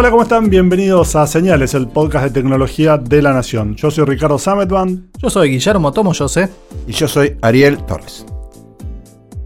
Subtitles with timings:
[0.00, 0.48] Hola, ¿cómo están?
[0.48, 3.74] Bienvenidos a Señales, el podcast de tecnología de la Nación.
[3.74, 5.10] Yo soy Ricardo Sametban.
[5.18, 6.48] Yo soy Guillermo Tomo, yo sé.
[6.86, 8.24] Y yo soy Ariel Torres.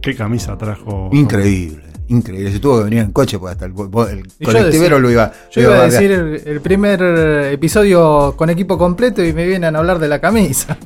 [0.02, 1.08] ¿Qué camisa trajo?
[1.10, 2.52] Increíble, increíble.
[2.52, 5.74] Se tuvo que venir en coche porque hasta el, colectivero decía- lo iba, Yo iba
[5.74, 7.02] a decir el, el primer
[7.50, 10.76] episodio con equipo completo y me vienen a hablar de la camisa.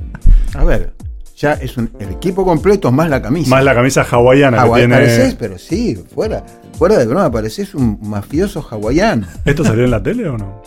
[0.55, 0.93] A ver,
[1.37, 3.51] ya es un, el equipo completo más la camisa.
[3.51, 4.95] Más la camisa hawaiana que tiene.
[4.95, 6.45] pareces, pero sí, fuera,
[6.79, 9.27] fuera de broma, pareces un mafioso hawaiano.
[9.45, 10.63] ¿Esto salió en la tele o no?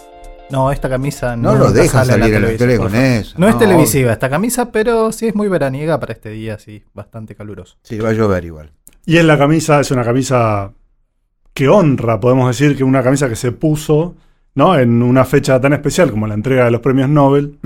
[0.52, 3.36] No, esta camisa no, No, lo sale salir en la tele con eso.
[3.38, 7.36] No, es televisiva esta camisa, pero sí es muy veraniega para este día, sí, bastante
[7.36, 7.78] caluroso.
[7.84, 8.72] Sí, va a llover igual.
[9.06, 10.72] Y es la camisa, es una camisa
[11.54, 14.16] que honra, podemos decir, que una camisa que se puso
[14.56, 14.78] ¿no?
[14.78, 17.58] en una fecha tan especial como la entrega de los premios Nobel.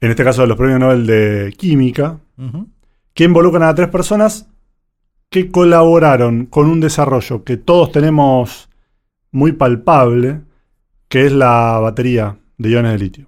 [0.00, 2.18] En este caso de los premios Nobel de Química,
[3.14, 4.46] que involucran a tres personas
[5.30, 8.68] que colaboraron con un desarrollo que todos tenemos
[9.32, 10.40] muy palpable,
[11.08, 13.26] que es la batería de iones de litio.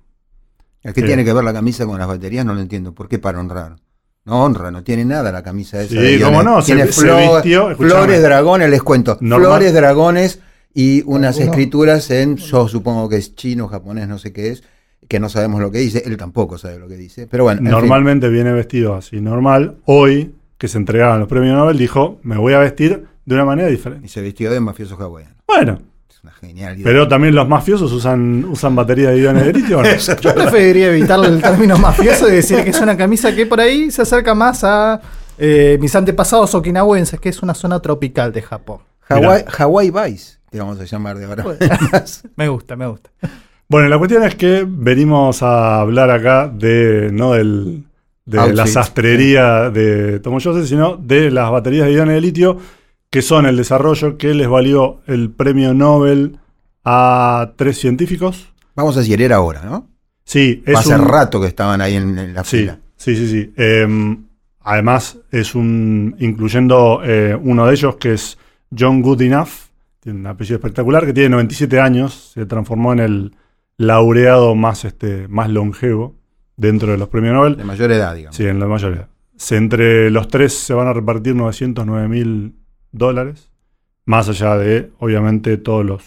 [0.85, 2.45] ¿A ¿Qué tiene que ver la camisa con las baterías?
[2.47, 2.95] No lo entiendo.
[2.95, 3.77] ¿Por qué para honrar?
[4.25, 5.91] No honra, no tiene nada la camisa esa.
[5.91, 9.17] Sí, de cómo no, Tiene se flor- vistió, flores, dragones, les cuento.
[9.21, 10.41] Normal- Flores, dragones
[10.75, 14.63] y unas Alguno- escrituras en, yo supongo que es chino, japonés, no sé qué es,
[15.09, 16.03] que no sabemos lo que dice.
[16.07, 17.27] Él tampoco sabe lo que dice.
[17.27, 17.71] Pero bueno, fin.
[17.71, 19.77] Normalmente viene vestido así, normal.
[19.87, 23.69] Hoy, que se entregaban los premios Nobel, dijo, me voy a vestir de una manera
[23.69, 24.09] Y diferente.
[24.09, 25.35] se vistió de mafioso hawaiano.
[25.47, 25.79] Bueno,
[26.11, 26.85] Es una genialidad.
[26.85, 29.79] pero también los mafiosos usan, usan batería de iones de litio.
[29.79, 29.89] ¿o no?
[30.21, 33.91] Yo preferiría evitar el término mafioso y decir que es una camisa que por ahí
[33.91, 35.01] se acerca más a
[35.39, 38.79] eh, mis antepasados okinawenses, que es una zona tropical de Japón.
[39.09, 41.45] Hawaii, Hawaii Vice, te vamos a llamar de ahora.
[42.37, 43.11] Me gusta, me gusta.
[43.69, 47.85] Bueno, la cuestión es que venimos a hablar acá de no del,
[48.25, 48.57] de Outfit.
[48.57, 52.59] la sastrería de Tomoyose, sino de las baterías de iones de litio,
[53.11, 56.39] que son el desarrollo que les valió el premio Nobel
[56.85, 58.53] a tres científicos.
[58.75, 59.87] Vamos a decir, era ahora, ¿no?
[60.25, 62.79] Sí, es Hace un- rato que estaban ahí en, en la Sí, fila.
[62.97, 63.53] sí, sí, sí.
[63.57, 64.25] Em,
[64.61, 66.17] además, es un.
[66.21, 68.39] incluyendo eh, uno de ellos que es
[68.79, 69.49] John Goodenough,
[70.01, 73.33] tiene un apellido espectacular, que tiene 97 años, se transformó en el
[73.79, 76.17] laureado más, este, más longevo
[76.57, 77.57] dentro de los premios Nobel.
[77.57, 78.37] De mayor edad, digamos.
[78.37, 79.09] Sí, en la mayoría.
[79.37, 82.55] Se, entre los tres se van a repartir 909 mil
[82.93, 83.51] dólares,
[84.05, 86.03] más allá de, obviamente, todos los,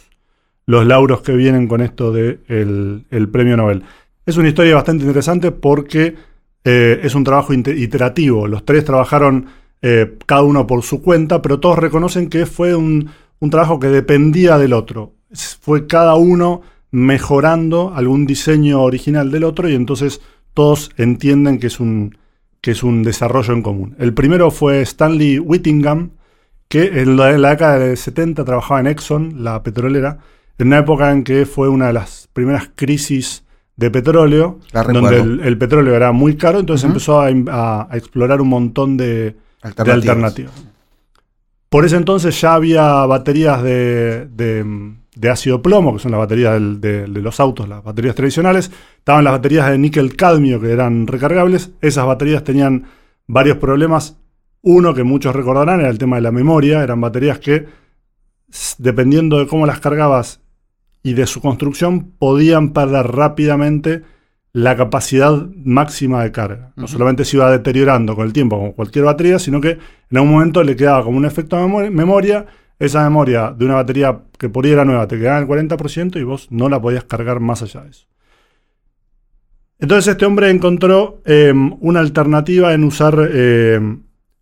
[0.65, 3.83] los lauros que vienen con esto del de el premio Nobel.
[4.25, 6.15] Es una historia bastante interesante porque
[6.63, 8.47] eh, es un trabajo iterativo.
[8.47, 9.47] Los tres trabajaron
[9.81, 13.87] eh, cada uno por su cuenta, pero todos reconocen que fue un, un trabajo que
[13.87, 15.13] dependía del otro.
[15.61, 16.61] Fue cada uno
[16.91, 20.21] mejorando algún diseño original del otro y entonces
[20.53, 22.17] todos entienden que es un,
[22.59, 23.95] que es un desarrollo en común.
[23.97, 26.11] El primero fue Stanley Whittingham,
[26.67, 30.19] que en la, en la década del 70 trabajaba en Exxon, la petrolera,
[30.57, 33.43] en una época en que fue una de las primeras crisis
[33.77, 34.59] de petróleo,
[34.93, 38.95] donde el, el petróleo era muy caro, entonces empezó a, a- a explorar un montón
[38.95, 39.95] de, de Alternativas.
[39.95, 40.53] alternativas.
[41.69, 46.53] Por ese entonces ya había baterías de, de- de ácido plomo, que son las baterías
[46.53, 48.71] del- de, de los autos, las baterías tradicionales.
[48.97, 51.71] Estaban las baterías de níquel cadmio, que eran recargables.
[51.81, 52.85] Esas baterías tenían
[53.27, 54.17] varios problemas.
[54.61, 56.81] Uno que muchos recordarán era el tema de la memoria.
[56.83, 57.65] Eran baterías que,
[58.77, 60.41] dependiendo de cómo las cargabas
[61.03, 64.03] y de su construcción, podían perder rápidamente
[64.53, 66.73] la capacidad máxima de carga.
[66.75, 69.71] No solamente se iba deteriorando con el tiempo, como cualquier batería, sino que
[70.09, 72.45] en algún momento le quedaba como un efecto de memo- memoria.
[72.81, 76.23] Esa memoria de una batería que por ahí era nueva te quedaba el 40% y
[76.23, 78.07] vos no la podías cargar más allá de eso.
[79.77, 83.79] Entonces este hombre encontró eh, una alternativa en usar eh,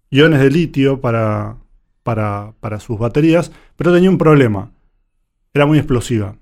[0.09, 1.57] iones de litio para,
[2.03, 4.71] para, para sus baterías, pero tenía un problema.
[5.53, 6.38] Era muy explosiva.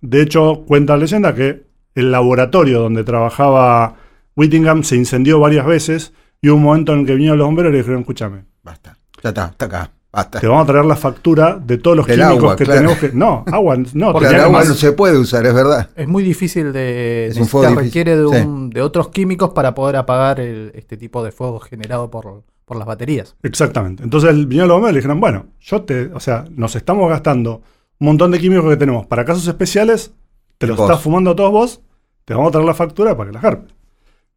[0.00, 1.64] De hecho, cuenta la leyenda que
[1.96, 3.96] el laboratorio donde trabajaba
[4.36, 7.70] Whittingham se incendió varias veces y hubo un momento en el que vinieron los bomberos
[7.70, 8.96] y le dijeron, escúchame, Basta.
[9.20, 9.93] Ya está, está acá.
[10.14, 10.40] Basta.
[10.40, 12.80] te vamos a traer la factura de todos los Del químicos agua, que claro.
[12.80, 13.12] tenemos que...
[13.12, 14.12] No, agua, no.
[14.12, 15.88] Porque el agua no se puede usar, es verdad.
[15.96, 17.26] Es muy difícil de.
[17.26, 20.70] Es un necesita- fuego difícil, requiere de, un- de otros químicos para poder apagar el-
[20.74, 23.34] este tipo de fuego generado por, por las baterías.
[23.42, 24.02] Exactamente.
[24.04, 26.06] Entonces el- vinieron los bomberos y le dijeron, bueno, yo te...
[26.14, 27.62] O sea, nos estamos gastando
[27.98, 30.12] un montón de químicos que tenemos para casos especiales,
[30.58, 30.88] te los Vos.
[30.88, 31.80] estás fumando a todos vos,
[32.24, 33.74] te vamos a traer la factura para que la garpes.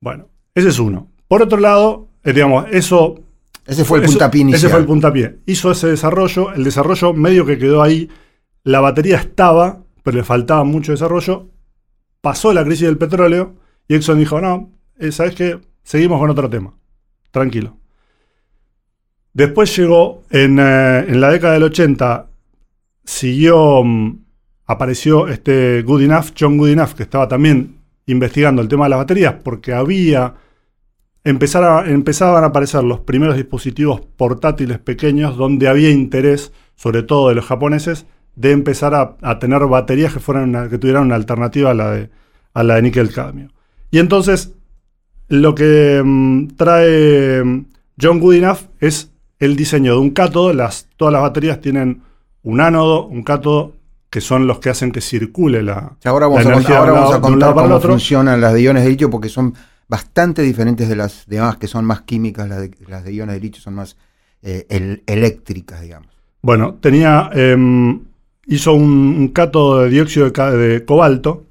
[0.02, 1.08] Bueno, ese es uno.
[1.28, 3.20] Por otro lado, eh, digamos, eso
[3.68, 4.60] Ese fue el Eso- puntapié inicial.
[4.60, 5.40] Ese fue el puntapié.
[5.46, 8.10] Hizo ese desarrollo, el desarrollo medio que quedó ahí.
[8.64, 11.50] La batería estaba, pero le faltaba mucho desarrollo.
[12.22, 13.56] Pasó la crisis del petróleo
[13.88, 15.60] y Exxon dijo, no, eh, ¿sabes qué?
[15.84, 16.74] Seguimos con otro tema.
[17.32, 17.78] Tranquilo.
[19.34, 22.28] Después llegó, en, eh, en la década del 80,
[23.04, 24.20] siguió, mm,
[24.66, 27.76] apareció este Goodenough, John Goodenough, que estaba también
[28.08, 30.34] investigando el tema de las baterías, porque había
[31.30, 37.30] empezar a- empezaban a aparecer los primeros dispositivos portátiles pequeños donde había interés, sobre todo
[37.30, 41.16] de los japoneses, de empezar a, a tener baterías que, fueran una- que tuvieran una
[41.16, 42.10] alternativa a la de,
[42.54, 43.50] a la de níquel cadmio.
[43.92, 44.54] Y entonces,
[45.28, 47.66] lo que mm, trae mm,
[48.02, 50.54] John Goodenough es el diseño de un cátodo.
[50.54, 52.02] Las, todas las baterías tienen
[52.44, 53.74] un ánodo, un cátodo,
[54.10, 57.14] que son los que hacen que circule la, Ahora vamos, la a, energía ahora vamos
[57.16, 59.54] a contar cómo funcionan las de iones de litio porque son
[59.90, 63.42] bastante diferentes de las demás que son más químicas, las de, las de iones de
[63.42, 63.98] litio son más
[64.42, 66.08] eh, el- eléctricas, digamos.
[66.42, 67.30] Bueno, tenía.
[67.34, 68.02] em,
[68.46, 68.84] hizo un,
[69.20, 71.48] un cátodo de dióxido de, cobalto.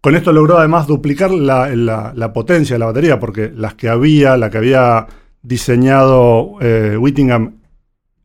[0.00, 3.88] Con esto logró además duplicar la, la- la potencia de la batería, porque las que
[3.88, 5.06] había, la que había
[5.42, 7.56] diseñado eh, Whittingham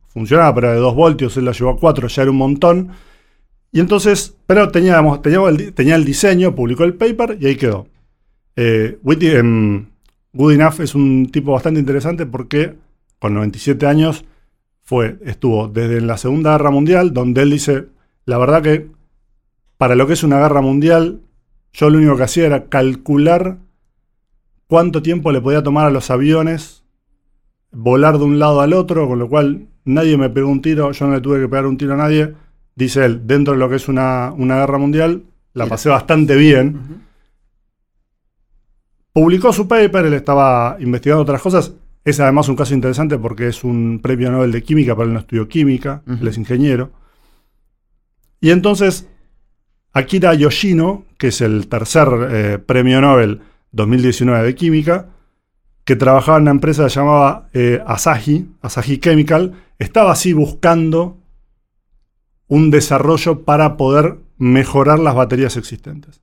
[0.08, 2.88] funcionaba, pero de 2 voltios, él la llevó a 4, ya era un montón.
[3.72, 7.56] Y entonces, pero teníamos, tenía, el, di- tenía el diseño, publicó el paper y ahí
[7.56, 7.86] quedó.
[8.56, 9.86] Eh, em,
[10.32, 12.74] Goodenough es un tipo bastante interesante porque
[13.18, 14.24] con 97 años
[14.82, 17.86] fue, estuvo desde la Segunda Guerra Mundial, donde él dice,
[18.24, 18.88] la verdad que
[19.76, 21.20] para lo que es una guerra mundial,
[21.72, 23.58] yo lo único que hacía era calcular
[24.66, 26.84] cuánto tiempo le podía tomar a los aviones
[27.72, 31.06] volar de un lado al otro, con lo cual nadie me pegó un tiro, yo
[31.06, 32.34] no le tuve que pegar un tiro a nadie.
[32.74, 37.05] Dice él, dentro de lo que es una, una guerra mundial, la pasé bastante bien.
[39.16, 41.72] Publicó su paper, él estaba investigando otras cosas.
[42.04, 45.20] Es además un caso interesante porque es un premio Nobel de Química, pero él no
[45.20, 46.90] estudió química, él es ingeniero.
[48.42, 49.08] Y entonces,
[49.94, 53.40] Akira Yoshino, que es el tercer eh, premio Nobel
[53.72, 55.06] 2019 de Química,
[55.86, 61.16] que trabajaba en una empresa llamaba eh, Asahi, Asahi Chemical, estaba así buscando
[62.48, 66.20] un desarrollo para poder mejorar las baterías existentes.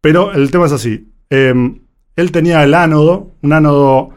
[0.00, 1.12] Pero el tema es así.
[1.30, 1.80] eh,
[2.16, 4.10] él tenía el ánodo, un ánodo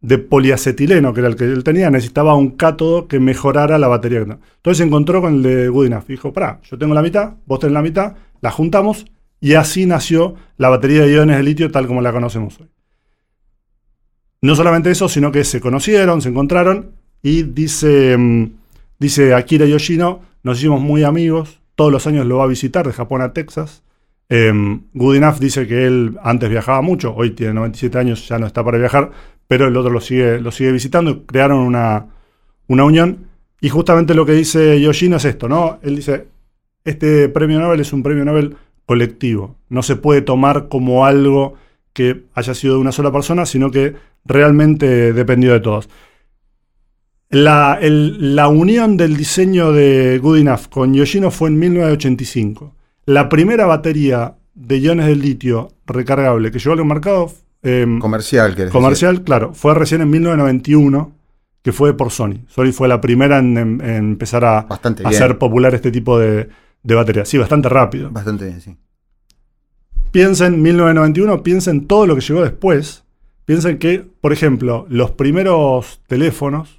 [0.00, 4.20] de poliacetileno, que era el que él tenía, necesitaba un cátodo que mejorara la batería.
[4.20, 6.06] Entonces se encontró con el de Goodenough.
[6.06, 9.06] Dijo, pará, yo tengo la mitad, vos tenés la mitad, la juntamos
[9.40, 12.68] y así nació la batería de iones de litio tal como la conocemos hoy.
[14.40, 16.92] No solamente eso, sino que se conocieron, se encontraron
[17.22, 18.52] y dice, mm,
[18.98, 22.92] dice Akira Yoshino, nos hicimos muy amigos, todos los años lo va a visitar de
[22.92, 23.82] Japón a Texas.
[24.28, 28.62] Em, Goodenough dice que él antes viajaba mucho, hoy tiene 97 años, ya no está
[28.62, 29.10] para viajar,
[29.46, 32.06] pero el otro lo sigue, lo sigue visitando, crearon una,
[32.66, 33.28] una unión.
[33.60, 35.78] Y justamente lo que dice Yoshino es esto, ¿no?
[35.82, 36.28] Él dice,
[36.84, 41.54] este premio Nobel es un premio Nobel colectivo, no se puede tomar como algo
[41.92, 43.94] que haya sido de una sola persona, sino que
[44.24, 45.88] realmente dependió de todos.
[47.30, 52.74] La, la unión del diseño de Goodenough con Yoshino fue en 1985.
[53.08, 57.32] La primera batería de iones de litio recargable que llegó al mercado
[57.62, 61.12] em, Comercial, querés comercial, claro, fue recién en 1991
[61.62, 62.44] que fue por Sony.
[62.48, 65.22] Sony fue la primera en, en- en empezar a, Bastante a bien.
[65.22, 66.48] hacer popular este tipo de,
[66.82, 67.28] de baterías.
[67.28, 68.04] Sí, bastante rápido.
[68.04, 68.14] decir.
[68.14, 68.76] Bastante bien, sí.
[70.10, 73.04] Piensen 1991, piensen todo lo que llegó después.
[73.44, 76.77] Piensen que, por ejemplo, los primeros teléfonos,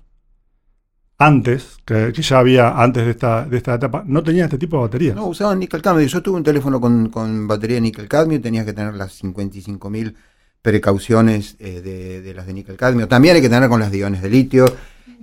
[1.22, 4.78] antes, que, que ya había antes de esta, de esta etapa, no tenían este tipo
[4.78, 5.16] de baterías.
[5.16, 6.08] No, usaban níquel cadmio.
[6.08, 10.14] Yo tuve un teléfono con, con batería de níquel cadmio, tenías que tener las 55.000
[10.62, 13.08] precauciones eh, de, de las de níquel cadmio.
[13.08, 14.66] También hay que tener con las de iones de litio.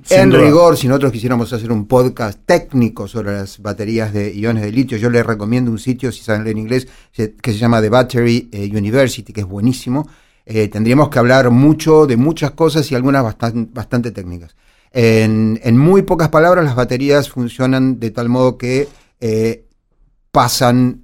[0.04, 0.42] Sin en duda.
[0.42, 4.98] rigor, si nosotros quisiéramos hacer un podcast técnico sobre las baterías de iones de litio,
[4.98, 8.70] yo les recomiendo un sitio, si saben leer inglés, que se llama The Battery eh,
[8.70, 10.06] University, que es buenísimo.
[10.44, 14.54] Eh, tendríamos que hablar mucho de muchas cosas y algunas bastan- bastante técnicas.
[14.92, 18.88] En, en muy pocas palabras, las baterías funcionan de tal modo que
[19.20, 19.64] eh,
[20.30, 21.02] pasan,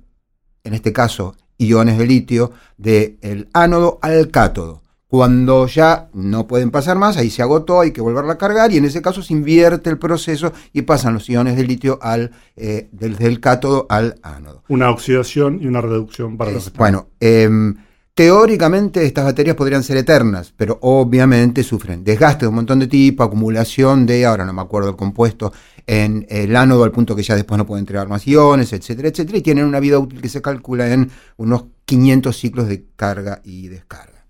[0.64, 4.82] en este caso, iones de litio del ánodo al cátodo.
[5.06, 8.78] Cuando ya no pueden pasar más, ahí se agotó, hay que volverla a cargar y
[8.78, 12.88] en ese caso se invierte el proceso y pasan los iones de litio al, eh,
[12.92, 14.62] desde el cátodo al ánodo.
[14.68, 17.76] Una oxidación y una reducción para los Es- bueno, eh, em,
[18.14, 23.22] teóricamente estas baterías podrían ser eternas, pero obviamente sufren desgaste de un montón de tipo,
[23.22, 25.52] acumulación de, ahora no me acuerdo el compuesto,
[25.86, 29.38] en el ánodo al punto que ya después no puede entregar más iones, etcétera, etcétera,
[29.38, 33.68] y tienen una vida útil que se calcula en unos 500 ciclos de carga y
[33.68, 34.24] descarga.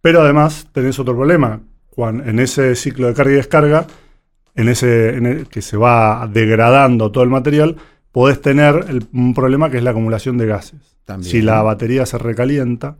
[0.00, 1.60] Pero además tenés otro problema.
[1.94, 3.86] cuan- en ese ciclo de carga y descarga,
[4.54, 7.76] en ese, que se va degradando todo el material,
[8.12, 10.91] podés tener el- un problema que es la acumulación de gases.
[11.04, 11.30] También.
[11.30, 12.96] Si la batería se recalienta,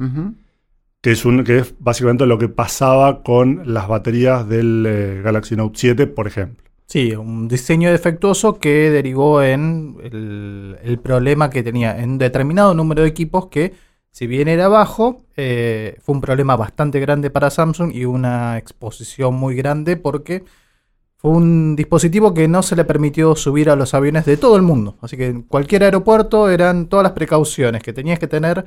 [1.01, 5.57] que es, un, que es básicamente lo que pasaba con las baterías del eh, Galaxy
[5.57, 6.63] Note 7, por ejemplo.
[6.87, 12.75] Sí, un diseño defectuoso que derivó en el, el problema que tenía en un determinado
[12.75, 13.73] número de equipos que,
[14.11, 19.35] si bien era bajo, eh, fue un problema bastante grande para Samsung y una exposición
[19.35, 20.45] muy grande porque
[21.23, 24.63] fue un dispositivo que no se le permitió subir a los aviones de todo el
[24.63, 24.97] mundo.
[25.01, 28.65] Así que en cualquier aeropuerto eran todas las precauciones que tenías que tener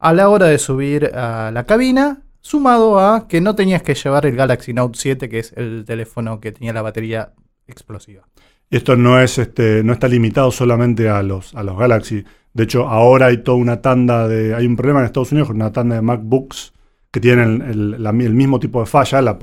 [0.00, 4.26] a la hora de subir a la cabina, sumado a que no tenías que llevar
[4.26, 7.34] el Galaxy Note 7, que es el teléfono que tenía la batería
[7.68, 8.24] explosiva.
[8.68, 12.24] Esto no es este, no está limitado solamente a los, a los Galaxy.
[12.52, 14.56] De hecho, ahora hay toda una tanda de.
[14.56, 16.72] Hay un problema en Estados Unidos con una tanda de MacBooks
[17.12, 19.22] que tienen el, la- el mismo tipo de falla.
[19.22, 19.38] La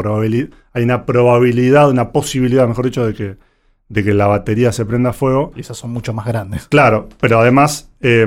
[0.74, 3.38] hay una probabilidad, una posibilidad, mejor dicho, de que,
[3.88, 5.54] de que la batería se prenda fuego.
[5.56, 6.68] Y esas son mucho más grandes.
[6.68, 8.26] Claro, pero además, eh,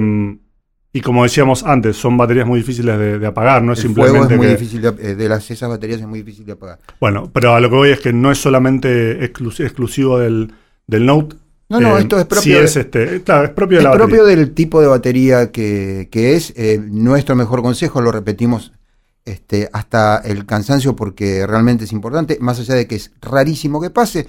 [0.93, 4.15] y como decíamos antes, son baterías muy difíciles de, de apagar, no es el fuego
[4.25, 6.53] simplemente es muy que- difícil de, eh, de las esas baterías es muy difícil de
[6.53, 6.79] apagar.
[7.01, 10.53] Bueno, pero a lo que voy es que no es solamente exclus- exclusivo del,
[10.87, 11.37] del Note.
[11.69, 13.91] No, no, Eh, esto es propio de- es este, claro, es propio de Es la
[13.91, 14.07] batería.
[14.07, 16.53] propio del tipo de batería que, que es.
[16.57, 18.73] eh, nuestro mejor consejo, lo repetimos
[19.25, 23.91] este, hasta el cansancio porque realmente es importante, más allá de que es rarísimo que
[23.91, 24.27] pase,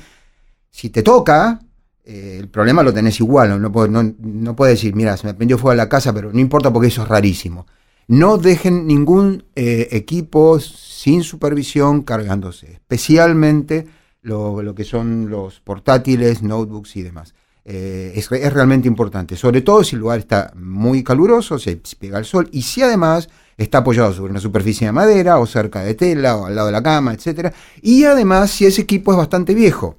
[0.70, 1.60] si te toca,
[2.04, 5.58] eh, el problema lo tenés igual, no, no, no, puedes decir, mira, se me prendió
[5.58, 7.66] fuego la casa, pero no importa porque eso es rarísimo.
[8.08, 13.88] No dejen ningún eh, equipo sin supervisión cargándose, especialmente
[14.22, 17.34] lo, lo que son los portátiles, notebooks y demás.
[17.66, 22.20] Eh, es, es realmente importante, sobre todo si el lugar está muy caluroso, si pega
[22.20, 25.94] el sol y si además está apoyado sobre una superficie de madera o cerca de
[25.96, 27.54] tela o al lado de la cama, etcétera.
[27.82, 29.96] Y además si ese equipo es bastante viejo.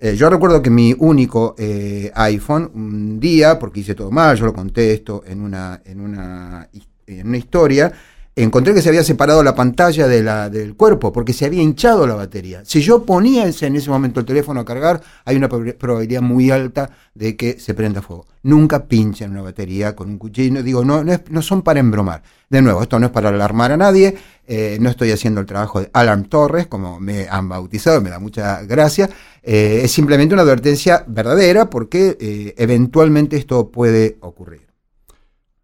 [0.00, 4.46] Eh, yo recuerdo que mi único eh, iPhone, un día, porque hice todo mal, yo
[4.46, 6.68] lo conté esto en una, en una,
[7.06, 7.92] en una historia,
[8.42, 12.06] encontré que se había separado la pantalla de la, del cuerpo, porque se había hinchado
[12.06, 12.62] la batería.
[12.64, 16.50] Si yo ponía en ese momento el teléfono a cargar, hay una prob- probabilidad muy
[16.50, 18.26] alta de que se prenda fuego.
[18.42, 20.62] Nunca pinchen una batería con un cuchillo.
[20.62, 22.22] Digo, no, no, no son para embromar.
[22.48, 24.16] De nuevo, esto no es para alarmar a nadie.
[24.46, 28.18] eh, no estoy haciendo el trabajo de Alarm Torres, como me han bautizado, me da
[28.18, 29.10] mucha gracia.
[29.42, 34.66] Eh, es simplemente una advertencia verdadera porque eh, eventualmente esto puede ocurrir.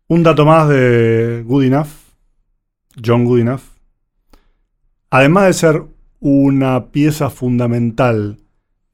[0.09, 1.89] Un dato más de Good Enough,
[3.05, 3.61] John Good Enough.
[5.11, 5.83] Además de ser
[6.21, 8.39] una pieza fundamental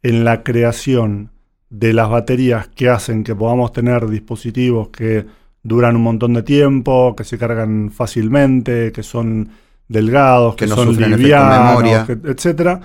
[0.02, 1.30] en la creación
[1.70, 5.26] de las baterías que hacen que podamos tener dispositivos que
[5.62, 9.50] duran un montón de tiempo, que se cargan fácilmente, que son
[9.88, 12.80] delgados, que, Que no son livianos, que- etcétera,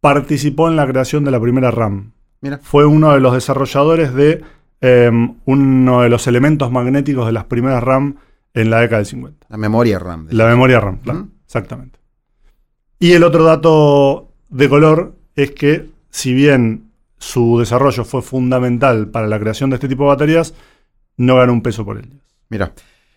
[0.00, 2.12] participó en la creación de la primera RAM.
[2.40, 4.42] Mira, fue uno de los desarrolladores de
[4.80, 5.10] eh,
[5.46, 8.16] uno de los elementos magnéticos de las primeras RAM
[8.54, 9.46] en la década del 50.
[9.50, 10.28] la memoria RAM.
[10.30, 11.98] La memoria RAM, claro, exactamente.
[12.98, 19.26] Y el otro dato de color es que, si bien su desarrollo fue fundamental para
[19.26, 20.54] la creación de este tipo de baterías,
[21.16, 22.14] no ganó un peso por ellas.
[22.48, 22.72] Mira.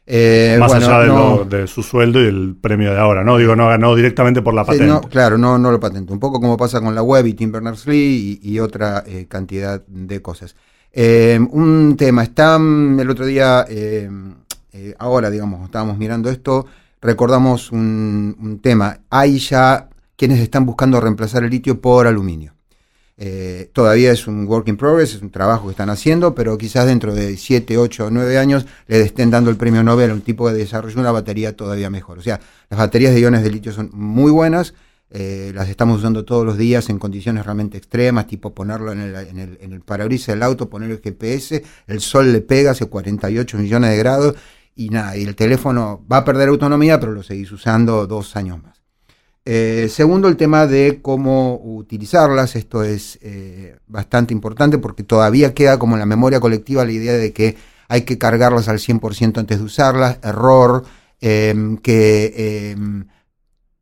[0.09, 3.23] Eh, Más bueno, allá de, no- lo- de su sueldo y el premio de ahora.
[3.25, 4.87] No digo, no ganó directamente por la patente.
[4.87, 6.13] no, claro, no, no lo patentó.
[6.13, 9.85] Un poco como pasa con la web y Tim Berners-Lee y, y otra eh, cantidad
[9.85, 10.55] de cosas.
[10.93, 13.65] Eh, un tema, está el otro día,
[14.73, 16.65] eh, ahora digamos, estábamos mirando esto,
[17.01, 18.99] recordamos un, tema.
[19.09, 22.53] Hay ya quienes están buscando reemplazar el litio por aluminio.
[23.19, 26.85] Eh, todavía es un work in progress, es un trabajo que están haciendo, pero quizás
[26.85, 30.21] dentro de 7, 8 o 9 años le estén dando el premio Nobel a un
[30.21, 32.19] tipo de desarrollo de una batería todavía mejor.
[32.19, 34.75] O sea, las baterías de iones de litio son muy buenas,
[35.09, 39.15] eh, las estamos usando todos los días en condiciones realmente extremas, tipo ponerlo en el,
[39.15, 42.85] en el, en el parabrisas del auto, poner el GPS, el sol le pega hace
[42.85, 44.35] 48 millones de grados
[44.77, 48.61] y nada, y el teléfono va a perder autonomía, pero lo seguís usando dos años
[48.63, 48.81] más.
[49.43, 52.55] Eh, segundo, el tema de cómo utilizarlas.
[52.55, 57.13] Esto es eh, bastante importante porque todavía queda como en la memoria colectiva la idea
[57.13, 57.55] de que
[57.87, 60.19] hay que cargarlas al 100% antes de usarlas.
[60.21, 60.83] Error,
[61.19, 62.75] eh, que eh,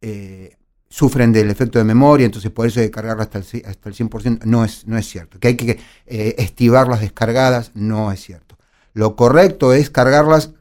[0.01, 0.55] eh,
[0.87, 3.95] sufren del efecto de memoria, entonces por eso hay que cargarlas hasta el, hasta el
[3.95, 5.39] 100% no es, no es cierto.
[5.39, 8.57] Que hay que estivar las descargadas no es cierto.
[8.93, 10.51] Lo correcto es cargarlas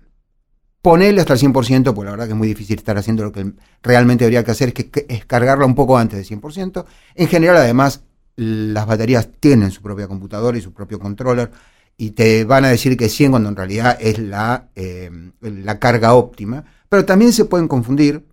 [0.84, 3.54] ponerle hasta el 100%, porque la verdad que es muy difícil estar haciendo lo que
[3.82, 6.84] realmente habría que hacer, es, que, es cargarla un poco antes del 100%.
[7.14, 8.02] En general, además,
[8.36, 11.50] las baterías tienen su propia computadora y su propio controller,
[11.96, 15.10] y te van a decir que 100 cuando en realidad es la, eh,
[15.40, 18.26] la carga óptima, pero también se pueden confundir.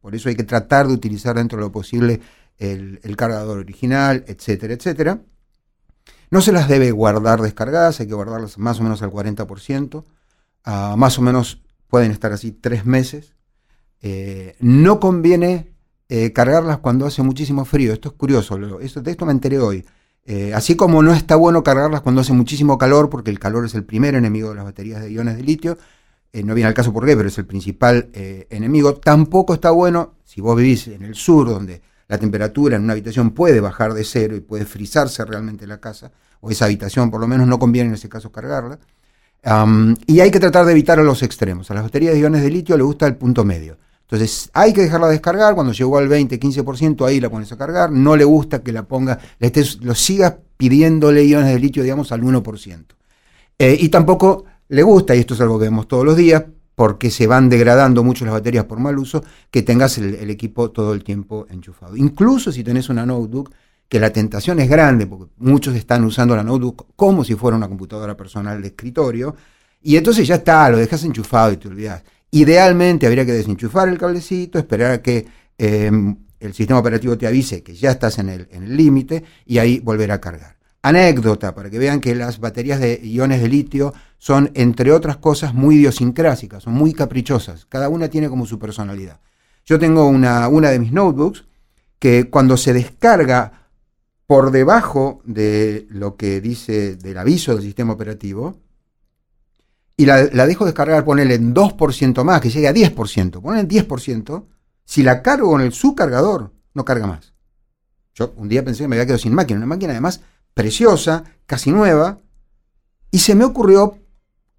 [0.00, 2.18] Por eso hay que tratar de utilizar dentro de lo posible
[2.56, 5.20] el, el cargador original, etcétera, etcétera.
[6.30, 10.02] No se las debe guardar descargadas, hay que guardarlas más o menos al 40%.
[10.64, 11.60] Ah, más o menos
[11.94, 13.36] pueden estar así tres meses.
[14.02, 15.76] Eh, no conviene
[16.08, 17.92] eh, cargarlas cuando hace muchísimo frío.
[17.92, 19.86] Esto es curioso, esto, de esto me enteré hoy.
[20.24, 23.76] Eh, así como no está bueno cargarlas cuando hace muchísimo calor, porque el calor es
[23.76, 25.78] el primer enemigo de las baterías de iones de litio,
[26.32, 28.10] no viene al caso por qué, pero es el principal
[28.50, 32.94] enemigo, tampoco está bueno si vos vivís en el sur, donde la temperatura en una
[32.94, 36.10] habitación puede bajar de cero y puede frizarse realmente la casa,
[36.40, 38.80] o esa habitación por lo menos no conviene en ese caso cargarla.
[40.06, 41.70] Y hay que tratar de evitar a los extremos.
[41.70, 43.76] A las baterías de iones de litio le gusta el punto medio.
[44.02, 47.90] Entonces hay que dejarla descargar, cuando llegó al 20, 15%, ahí la pones a cargar.
[47.90, 52.12] No le gusta que la ponga, le estés, lo sigas pidiéndole iones de litio, digamos,
[52.12, 52.84] al 1%.
[53.58, 57.10] Eh, y tampoco le gusta, y esto es algo que vemos todos los días, porque
[57.10, 60.92] se van degradando mucho las baterías por mal uso, que tengas el, el equipo todo
[60.92, 61.96] el tiempo enchufado.
[61.96, 63.50] Incluso si tenés una notebook,
[63.88, 67.68] que la tentación es grande, porque muchos están usando la notebook como si fuera una
[67.68, 69.36] computadora personal de escritorio,
[69.82, 72.02] y entonces ya está, lo dejas enchufado y te olvidas.
[72.30, 75.26] Idealmente habría que desenchufar el cablecito, esperar a que
[75.58, 75.90] eh,
[76.40, 79.78] el sistema operativo te avise que ya estás en el en el límite y ahí
[79.80, 80.56] volver a cargar.
[80.84, 85.54] Anécdota, para que vean que las baterías de iones de litio son, entre otras cosas,
[85.54, 87.64] muy idiosincrásicas, son muy caprichosas.
[87.64, 89.18] Cada una tiene como su personalidad.
[89.64, 91.46] Yo tengo una, una de mis notebooks
[91.98, 93.63] que cuando se descarga
[94.26, 98.58] por debajo de lo que dice del aviso del sistema operativo,
[99.96, 103.86] y la, la dejo descargar, ponerle en 2% más, que llegue a 10%, ponerle en
[103.86, 104.44] 10%,
[104.84, 107.32] si la cargo con el subcargador, no carga más.
[108.14, 110.20] Yo un día pensé que me había quedado sin máquina, una máquina además
[110.54, 112.20] preciosa, casi nueva,
[113.10, 113.98] y se me ocurrió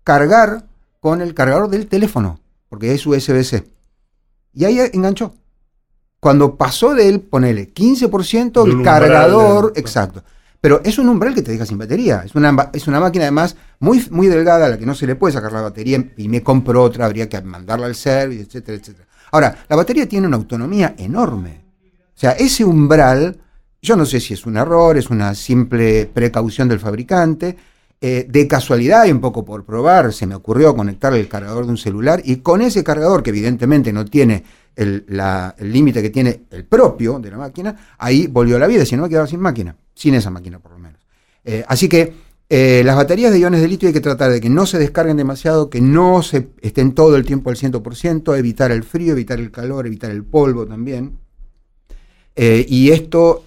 [0.04, 0.68] cargar
[1.00, 3.70] con el cargador del teléfono, porque es USB-C.
[4.54, 5.36] Y ahí enganchó.
[6.26, 10.24] Cuando pasó de él, ponele 15%, De un el cargador, de- exacto.
[10.60, 12.24] Pero es un umbral que te deja sin batería.
[12.26, 15.14] Es una, es una máquina además muy, muy delgada a la que no se le
[15.14, 19.08] puede sacar la batería y me compro otra, habría que mandarla al service, etcétera, etcétera.
[19.34, 21.64] Ahora, la batería tiene una autonomía enorme.
[22.16, 23.38] O sea, ese umbral,
[23.80, 27.56] yo no sé si es un error, es una simple precaución del fabricante.
[28.08, 31.72] Eh, de casualidad y un poco por probar, se me ocurrió conectarle el cargador de
[31.72, 34.44] un celular y con ese cargador, que evidentemente no tiene
[34.76, 35.04] el
[35.62, 39.10] límite que tiene el propio de la máquina, ahí volvió la vida, si no me
[39.10, 41.02] quedaba sin máquina, sin esa máquina por lo menos.
[41.44, 42.14] Eh, así que
[42.48, 45.18] eh, las baterías de iones de litio hay que tratar de que no se descarguen
[45.18, 49.50] demasiado, que no se estén todo el tiempo al 100%, evitar el frío, evitar el
[49.50, 51.18] calor, evitar el polvo también.
[52.36, 53.46] Y esto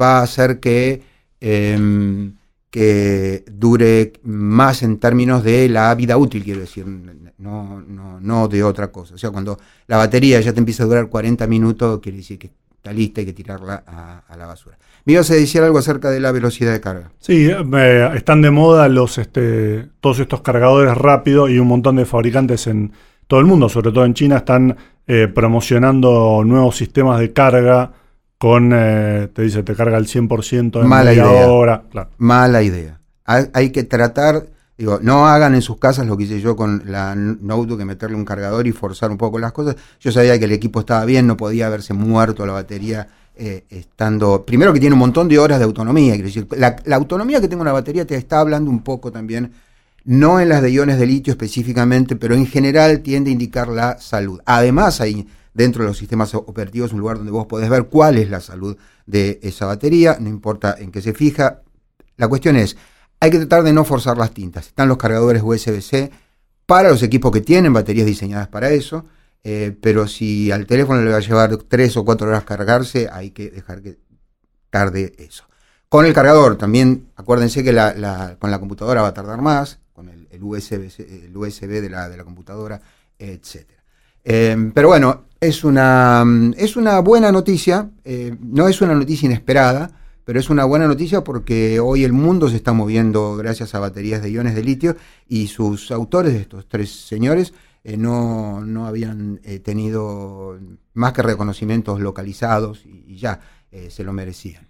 [0.00, 1.02] va a hacer que,
[1.40, 2.34] em,
[2.76, 8.62] que dure más en términos de la vida útil, quiero decir, no, no, no de
[8.62, 9.14] otra cosa.
[9.14, 12.50] O sea, cuando la batería ya te empieza a durar 40 minutos, quiere decir que
[12.76, 14.78] está lista, hay que tirarla a, a la basura.
[15.04, 17.10] Me ibas a decir algo acerca de la velocidad de carga.
[17.18, 22.04] Sí, eh, están de moda los este, todos estos cargadores rápidos y un montón de
[22.06, 22.92] fabricantes en
[23.26, 24.76] todo el mundo, sobre todo en China, están
[25.06, 27.92] eh, promocionando nuevos sistemas de carga
[28.38, 31.48] con, eh, te dice, te carga el 100% en Mala media idea.
[31.48, 31.82] hora.
[31.90, 32.10] Claro.
[32.18, 33.00] Mala idea.
[33.26, 34.46] Hay, hay que tratar,
[34.78, 38.16] digo, no hagan en sus casas lo que hice yo con la notebook, que meterle
[38.16, 39.76] un cargador y forzar un poco las cosas.
[40.00, 43.08] Yo sabía que el equipo estaba bien, no podía haberse muerto la batería
[43.38, 44.46] eh, estando...
[44.46, 47.60] Primero que tiene un montón de horas de autonomía, quiero decir, la, autonomía que tenga
[47.60, 49.52] una batería te está hablando un poco también,
[50.06, 53.98] no en las de iones de litio específicamente, pero en general tiende a indicar la
[53.98, 54.40] salud.
[54.46, 58.30] Además hay dentro de los sistemas operativos un lugar donde vos podés ver cuál es
[58.30, 61.60] la salud de esa batería, no importa en qué se fija.
[62.16, 62.78] La cuestión es,
[63.20, 64.66] hay que tratar de no forzar las tintas.
[64.66, 66.10] Están los cargadores USB-C
[66.66, 69.06] para los equipos que tienen baterías diseñadas para eso,
[69.44, 73.30] eh, pero si al teléfono le va a llevar tres o cuatro horas cargarse, hay
[73.30, 73.98] que dejar que
[74.70, 75.44] tarde eso.
[75.88, 77.72] Con el cargador también, acuérdense que
[78.38, 82.80] con la computadora va a tardar más, con el, USB, el USB de, la, computadora,
[83.18, 83.70] etc.
[84.24, 86.24] Eh, pero bueno, es una,
[86.56, 89.90] es una buena noticia, eh, no es una noticia inesperada,
[90.26, 94.20] pero es una buena noticia porque hoy el mundo se está moviendo gracias a baterías
[94.20, 94.96] de iones de litio
[95.28, 100.58] y sus autores, estos tres señores, eh, no, no, habían eh, tenido
[100.94, 103.38] más que reconocimientos localizados y, ya
[103.70, 104.66] eh, se lo merecían.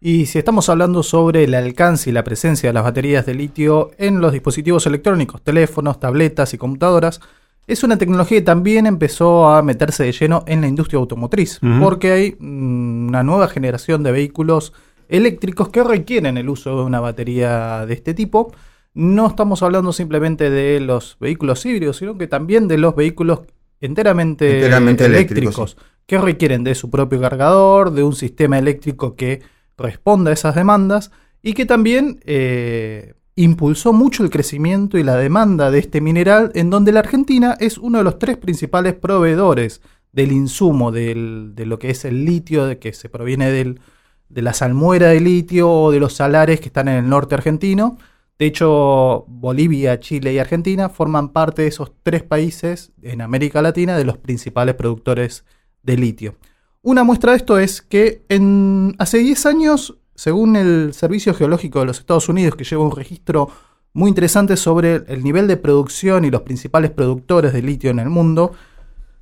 [0.00, 3.90] Y si estamos hablando sobre el alcance y la presencia de las baterías de litio
[3.98, 7.20] en los dispositivos electrónicos, teléfonos, tabletas y computadoras,
[7.72, 12.12] es una tecnología que también empezó a meterse de lleno en la industria automotriz, porque
[12.12, 14.72] hay mm, una nueva generación de vehículos
[15.08, 18.52] eléctricos que requieren el uso de una batería de este tipo.
[18.94, 23.40] No estamos hablando simplemente de los vehículos híbridos, sino que también de los vehículos
[23.80, 29.42] enteramente, Enteramente eléctricos, eléctricos, que requieren de su propio cargador, de un sistema eléctrico que
[29.76, 31.10] responda a esas demandas
[31.42, 36.70] y que también eh, impulsó mucho el crecimiento y la demanda de este mineral, en
[36.70, 39.80] donde la Argentina es uno de los tres principales proveedores
[40.12, 41.14] del insumo de
[41.56, 43.80] lo que es el litio, de que se proviene del,
[44.32, 47.98] de la salmuera de litio o de los salares que están en el norte argentino.
[48.38, 53.96] De hecho, Bolivia, Chile y Argentina forman parte de esos tres países en América Latina
[53.96, 55.44] de los principales productores
[55.82, 56.34] de litio.
[56.80, 61.86] Una muestra de esto es que en, hace 10 años, según el Servicio Geológico de
[61.86, 63.50] los Estados Unidos, que lleva un registro
[63.92, 68.08] muy interesante sobre el nivel de producción y los principales productores de litio en el
[68.08, 68.52] mundo,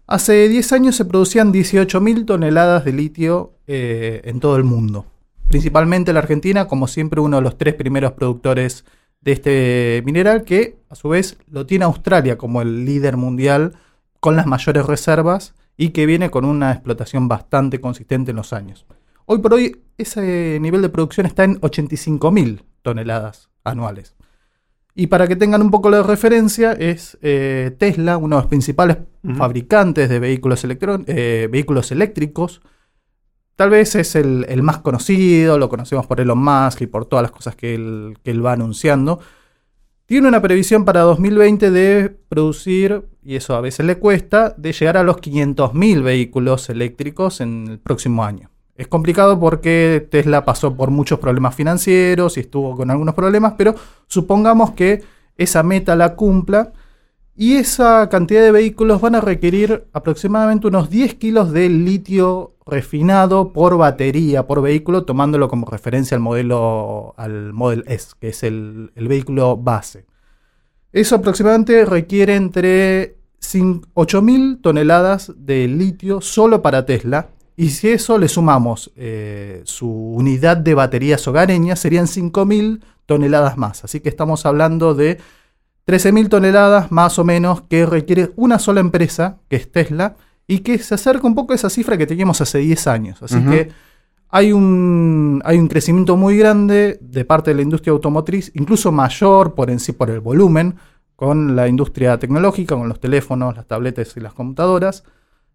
[0.07, 5.07] hace 10 años se producían 18.000 toneladas de litio eh, en todo el mundo.
[5.49, 8.85] Principalmente la Argentina, como siempre, uno de los tres primeros productores
[9.23, 13.73] de este mineral, que a su vez lo tiene Australia como el líder mundial
[14.21, 18.85] con las mayores reservas y que viene con una explotación bastante consistente en los años.
[19.27, 24.17] Hoy por hoy ese nivel de producción está en 85.000 toneladas anuales.
[24.95, 28.99] Y para que tengan un poco de referencia, es eh, Tesla, uno de los principales
[29.37, 32.61] fabricantes de vehículos, eh, vehículos eléctricos.
[33.57, 37.23] Tal vez es el, el más conocido, lo conocemos por Elon Musk y por todas
[37.23, 39.21] las cosas que él, que él va anunciando.
[40.07, 44.97] Tiene una previsión para 2020 de producir, y eso a veces le cuesta, de llegar
[44.97, 48.51] a los 500.000 vehículos eléctricos en el próximo año.
[48.81, 53.75] Es complicado porque Tesla pasó por muchos problemas financieros y estuvo con algunos problemas, pero
[54.07, 55.03] supongamos que
[55.37, 56.73] esa meta la cumpla
[57.37, 63.53] y esa cantidad de vehículos van a requerir aproximadamente unos 10 kilos de litio refinado
[63.53, 68.93] por batería, por vehículo, tomándolo como referencia al modelo, al Model S, que es el,
[68.95, 70.07] el vehículo base.
[70.91, 77.29] Eso aproximadamente requiere entre cin- 8.000 toneladas de litio solo para Tesla.
[77.61, 83.85] Y si eso le sumamos eh, su unidad de baterías hogareñas, serían 5.000 toneladas más.
[83.85, 85.19] Así que estamos hablando de
[85.87, 90.79] 13.000 toneladas más o menos que requiere una sola empresa, que es Tesla, y que
[90.79, 93.23] se acerca un poco a esa cifra que teníamos hace 10 años.
[93.23, 93.69] Así que
[94.31, 99.55] hay un, hay un crecimiento muy grande de parte de la industria automotriz, incluso mayor
[99.55, 100.77] por en sí por el volumen,
[101.15, 105.05] con la industria tecnológica, con los teléfonos, las tabletas y las computadoras.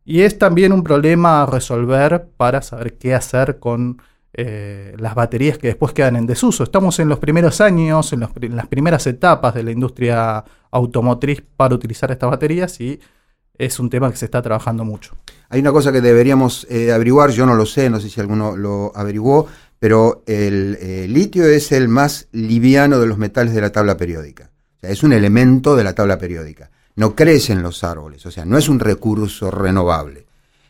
[0.06, 4.00] Y es también un problema a resolver para saber qué hacer con
[4.34, 6.64] eh, las baterías que después quedan en desuso.
[6.64, 12.12] Estamos en los primeros años, en, las primeras etapas de la industria automotriz para utilizar
[12.12, 13.00] estas baterías y
[13.58, 15.16] es un tema que se está trabajando mucho.
[15.50, 18.56] Hay una cosa que deberíamos eh, averiguar, yo no lo sé, no sé si alguno
[18.56, 19.48] lo averiguó,
[19.80, 24.52] pero el eh, litio es el más liviano de los metales de la tabla periódica.
[24.78, 26.70] O sea, es un elemento de la tabla periódica.
[26.96, 30.26] No crece en los árboles, o sea, no es un recurso renovable.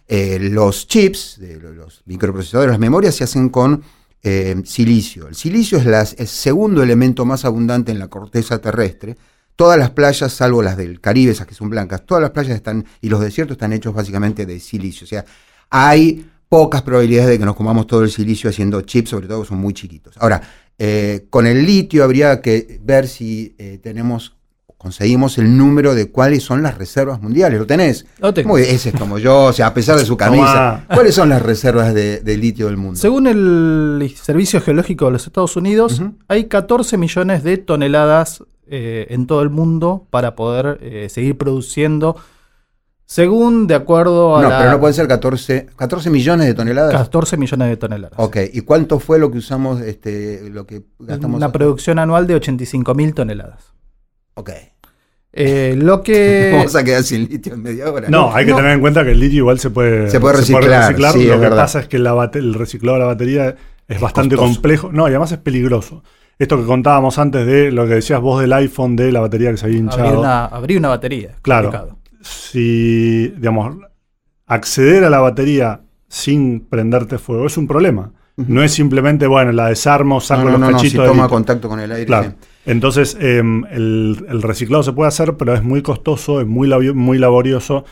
[0.07, 3.83] Eh, los chips, los microprocesadores, las memorias se hacen con
[4.21, 5.27] eh, silicio.
[5.27, 9.17] El silicio es el segundo elemento más abundante en la corteza terrestre.
[9.55, 12.85] Todas las playas, salvo las del Caribe, esas que son blancas, todas las playas están
[13.01, 15.05] y los desiertos están hechos básicamente de silicio.
[15.05, 15.25] O sea,
[15.69, 19.47] hay pocas probabilidades de que nos comamos todo el silicio haciendo chips, sobre todo que
[19.47, 20.17] son muy chiquitos.
[20.17, 20.41] Ahora,
[20.77, 24.35] eh, con el litio habría que ver si tenemos,
[24.85, 27.57] conseguimos el número de cuáles son las reservas mundiales.
[27.59, 28.05] ¿Lo tenés?
[28.19, 28.49] Lo tengo.
[28.49, 30.85] Muy ese es como yo, o sea, a pesar de su camisa.
[30.93, 32.99] ¿Cuáles son las reservas de, de litio del mundo?
[32.99, 39.25] Según el Servicio Geológico de los Estados Unidos, hay 14 millones de toneladas eh, en
[39.25, 42.15] todo el mundo para poder eh, seguir produciendo,
[43.05, 46.93] según de acuerdo a no, la- pero no pueden ser 14, 14 millones de toneladas.
[46.93, 48.19] 14 millones de toneladas.
[48.19, 51.37] Ok, ¿y cuánto fue lo que usamos, este, lo que gastamos?
[51.37, 53.73] Una producción anual de 85 mil toneladas.
[54.35, 54.49] Ok.
[55.37, 56.51] Eh, lo que...
[56.55, 58.07] Vamos a quedar sin litio en media hora.
[58.09, 58.57] No, hay que no.
[58.57, 61.33] tener en cuenta que el litio igual se puede, Se puede reciclar, sí, Lo es
[61.33, 61.57] que verdad.
[61.57, 63.55] pasa es que la el reciclado de la batería
[63.87, 64.53] es, bastante costoso.
[64.53, 64.89] complejo.
[64.93, 66.03] No, y además es peligroso.
[66.39, 69.57] Esto que contábamos antes de lo que decías vos del iPhone, de la batería que
[69.57, 70.03] se había hinchado.
[70.03, 71.35] abrir, una, abrir una batería.
[71.41, 71.69] Claro.
[71.69, 71.99] complicado.
[72.21, 73.75] Si, digamos,
[74.47, 78.11] acceder a la batería sin prenderte fuego es un problema.
[78.37, 80.91] No es simplemente, bueno, la desarmo, saco no, no, los no, no, cachitos.
[80.91, 81.29] si toma litio.
[81.29, 82.05] contacto con el aire.
[82.05, 82.29] Claro.
[82.29, 82.35] sí.
[82.65, 86.95] Entonces, em, el, el reciclado se puede hacer, pero es muy costoso, es muy, labio-
[86.95, 87.85] muy laborioso.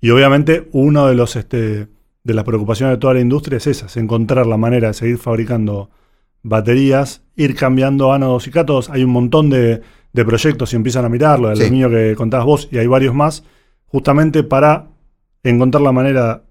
[0.00, 1.88] Y obviamente, uno de los este,
[2.24, 5.18] de las preocupaciones de toda la industria es esa, es encontrar la manera de seguir
[5.18, 5.90] fabricando
[6.42, 8.90] baterías, ir cambiando ánodos y cátodos.
[8.90, 9.80] Hay un montón de,
[10.12, 11.70] de proyectos, si empiezan a mirarlo, los Sí.
[11.70, 13.44] que contabas vos, y hay varios más,
[13.86, 14.86] justamente para
[15.42, 16.42] encontrar la manera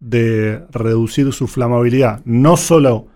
[0.00, 3.06] de reducir su flamabilidad, no solo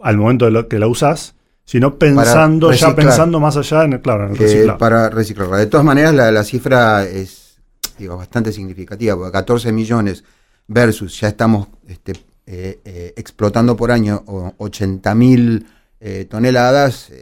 [0.00, 4.00] al momento de lo que la usás, sino pensando, ya pensando más allá en el,
[4.00, 4.78] claro, en el Eh, reciclado.
[4.78, 5.56] para reciclarla.
[5.58, 7.42] De todas maneras, la, la cifra es
[7.98, 10.24] digo, bastante significativa, porque 14 millones
[10.66, 12.12] versus ya estamos este,
[12.46, 14.22] eh, eh, explotando por año
[14.58, 15.66] 80 mil
[16.00, 17.12] eh, toneladas,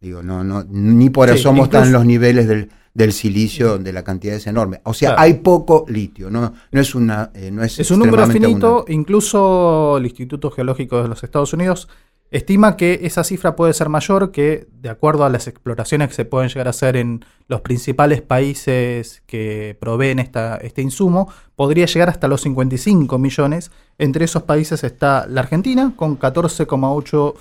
[0.00, 4.02] digo, no, no, ni por eso somos tan los niveles del, del silicio donde la
[4.02, 4.80] cantidad es enorme.
[4.84, 8.84] O sea, hay poco litio, no, no es una no es, es un número finito,
[8.88, 11.88] incluso el Instituto Geológico de los Estados Unidos
[12.30, 16.24] Estima que esa cifra puede ser mayor que, de acuerdo a las exploraciones que se
[16.24, 22.28] pueden llegar a hacer en los principales países que proveen este insumo, podría llegar hasta
[22.28, 23.72] los 55 millones.
[23.98, 27.34] Entre esos países está la Argentina, con 14,8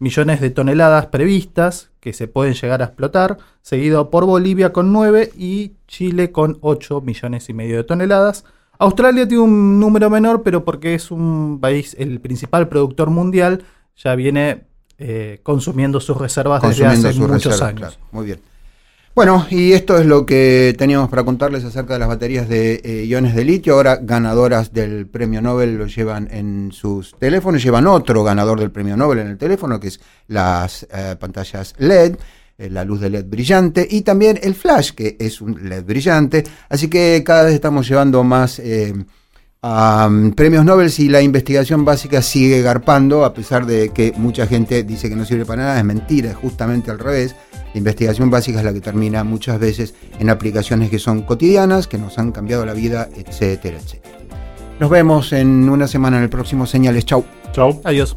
[0.00, 5.30] millones de toneladas previstas que se pueden llegar a explotar, seguido por Bolivia con 9
[5.36, 8.44] y Chile con 8 millones y medio de toneladas.
[8.80, 13.62] Australia tiene un número menor, pero porque es un país, el principal productor mundial,
[13.96, 14.64] ya viene
[14.98, 17.98] eh, consumiendo sus reservas desde hace muchos años.
[18.12, 18.40] muy bien.
[19.14, 23.04] Bueno, y esto es lo que teníamos para contarles acerca de las baterías de eh,
[23.04, 23.74] iones de litio.
[23.74, 28.96] Ahora ganadoras del premio Nobel lo llevan en sus teléfonos, llevan otro ganador del premio
[28.96, 32.16] Nobel en el teléfono, que es las eh, pantallas LED,
[32.58, 36.44] la luz de LED brillante, y también el flash, que es un LED brillante.
[36.68, 38.62] Así que cada vez estamos llevando más
[40.34, 45.08] premios Nobel si la investigación básica sigue garpando, a pesar de que mucha gente dice
[45.08, 47.36] que no sirve para nada, es mentira, es justamente al revés.
[47.72, 51.96] La investigación básica es la que termina muchas veces en aplicaciones que son cotidianas, que
[51.96, 54.18] nos han cambiado la vida, etcétera, etcétera.
[54.80, 57.04] Nos vemos en una semana en el próximo Señales.
[57.06, 57.24] Chau.
[57.52, 57.80] Chau.
[57.84, 58.16] Adiós.